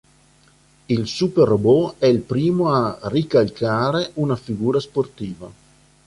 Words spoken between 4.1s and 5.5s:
una figura sportiva.